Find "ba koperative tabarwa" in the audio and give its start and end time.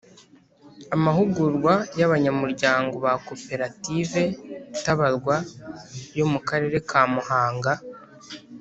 3.05-5.35